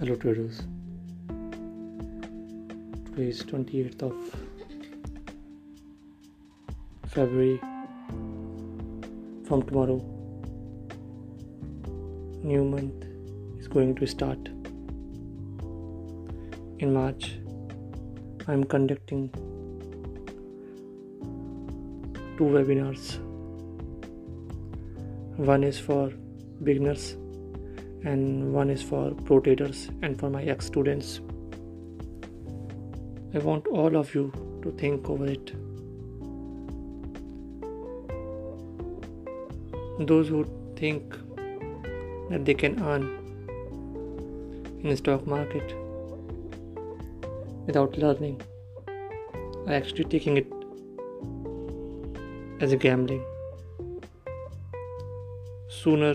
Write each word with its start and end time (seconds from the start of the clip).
Hello 0.00 0.14
traders. 0.16 0.62
Today 3.08 3.26
is 3.32 3.42
28th 3.42 4.02
of 4.02 4.14
February. 7.06 7.60
From 9.46 9.62
tomorrow, 9.62 9.98
new 12.42 12.64
month 12.64 13.04
is 13.58 13.68
going 13.68 13.94
to 13.96 14.06
start. 14.06 14.48
In 16.78 16.94
March, 16.94 17.32
I 18.48 18.54
am 18.54 18.64
conducting 18.64 19.28
two 22.38 22.52
webinars. 22.58 23.18
One 25.36 25.62
is 25.62 25.78
for 25.78 26.10
beginners 26.64 27.16
and 28.04 28.52
one 28.52 28.70
is 28.70 28.82
for 28.82 29.10
pro 29.24 29.40
traders 29.40 29.90
and 30.02 30.18
for 30.18 30.30
my 30.30 30.42
ex 30.42 30.66
students. 30.66 31.20
I 33.34 33.38
want 33.38 33.66
all 33.66 33.96
of 33.96 34.14
you 34.14 34.32
to 34.62 34.70
think 34.72 35.08
over 35.08 35.26
it. 35.26 35.52
Those 40.06 40.28
who 40.28 40.44
think 40.76 41.16
that 42.30 42.44
they 42.44 42.54
can 42.54 42.82
earn 42.82 43.04
in 44.82 44.88
the 44.88 44.96
stock 44.96 45.26
market 45.26 45.74
without 47.66 47.98
learning 47.98 48.40
are 49.66 49.74
actually 49.74 50.04
taking 50.04 50.38
it 50.38 50.46
as 52.60 52.72
a 52.72 52.76
gambling. 52.76 53.24
Sooner 55.68 56.14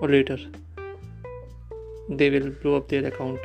or 0.00 0.08
later, 0.08 0.38
they 2.08 2.30
will 2.30 2.50
blow 2.50 2.76
up 2.76 2.88
their 2.88 3.04
account. 3.06 3.40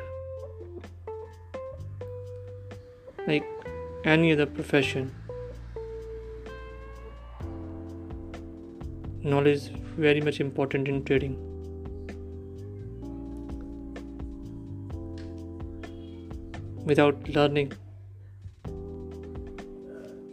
Like 3.28 3.44
any 4.06 4.32
other 4.34 4.46
profession, 4.46 5.14
knowledge 9.24 9.58
is 9.58 9.68
very 9.98 10.22
much 10.22 10.40
important 10.40 10.88
in 10.88 11.04
trading. 11.04 11.38
Without 16.86 17.30
learning, 17.30 17.74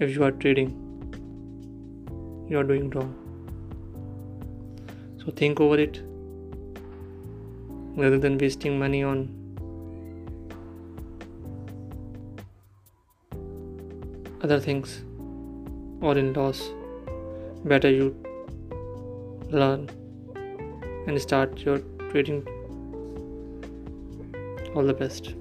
if 0.01 0.15
you 0.15 0.25
are 0.25 0.33
trading, 0.33 0.70
you 2.48 2.59
are 2.59 2.65
doing 2.65 2.91
wrong. 2.91 3.15
So 5.19 5.31
think 5.31 5.61
over 5.61 5.79
it 5.79 6.01
rather 7.99 8.19
than 8.19 8.39
wasting 8.39 8.79
money 8.79 9.03
on. 9.03 9.29
Other 14.43 14.61
things 14.61 15.03
or 16.01 16.17
in 16.17 16.33
loss 16.33 16.71
better 17.65 17.91
you 17.91 18.15
learn 19.51 19.91
and 21.09 21.21
start 21.21 21.59
your 21.61 21.79
trading. 22.11 22.47
All 24.75 24.85
the 24.85 24.95
best 24.95 25.35